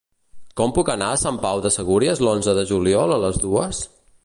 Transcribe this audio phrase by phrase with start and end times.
[0.61, 3.87] Com puc anar a Sant Pau de Segúries l'onze de juliol a les dues?